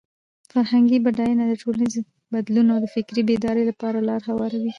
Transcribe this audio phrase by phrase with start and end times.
[0.51, 1.93] فرهنګي بډاینه د ټولنیز
[2.33, 4.69] بدلون او د فکري بیدارۍ لپاره لاره هواروي.